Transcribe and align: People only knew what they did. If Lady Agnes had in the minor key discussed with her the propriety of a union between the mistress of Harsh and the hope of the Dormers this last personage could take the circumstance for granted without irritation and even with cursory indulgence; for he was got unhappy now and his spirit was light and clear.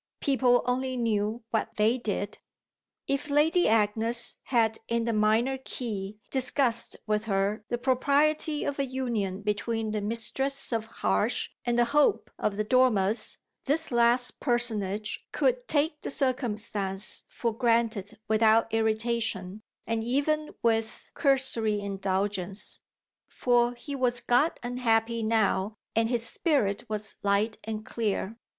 People 0.19 0.63
only 0.65 0.97
knew 0.97 1.43
what 1.51 1.75
they 1.75 1.99
did. 1.99 2.39
If 3.05 3.29
Lady 3.29 3.67
Agnes 3.67 4.37
had 4.45 4.79
in 4.87 5.03
the 5.05 5.13
minor 5.13 5.59
key 5.63 6.17
discussed 6.31 6.97
with 7.05 7.25
her 7.25 7.63
the 7.69 7.77
propriety 7.77 8.63
of 8.63 8.79
a 8.79 8.85
union 8.87 9.43
between 9.43 9.91
the 9.91 10.01
mistress 10.01 10.73
of 10.73 10.87
Harsh 10.87 11.51
and 11.65 11.77
the 11.77 11.85
hope 11.85 12.31
of 12.39 12.57
the 12.57 12.63
Dormers 12.63 13.37
this 13.65 13.91
last 13.91 14.39
personage 14.39 15.23
could 15.31 15.67
take 15.67 16.01
the 16.01 16.09
circumstance 16.09 17.23
for 17.29 17.55
granted 17.55 18.17
without 18.27 18.73
irritation 18.73 19.61
and 19.85 20.03
even 20.03 20.55
with 20.63 21.11
cursory 21.13 21.79
indulgence; 21.79 22.79
for 23.27 23.75
he 23.75 23.95
was 23.95 24.19
got 24.19 24.59
unhappy 24.63 25.21
now 25.21 25.77
and 25.95 26.09
his 26.09 26.27
spirit 26.27 26.85
was 26.89 27.17
light 27.21 27.59
and 27.65 27.85
clear. 27.85 28.39